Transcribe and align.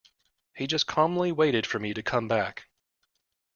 He 0.55 0.65
just 0.65 0.87
calmly 0.87 1.31
waited 1.31 1.67
for 1.67 1.77
me 1.77 1.93
to 1.93 2.01
come 2.01 2.27
back. 2.27 2.65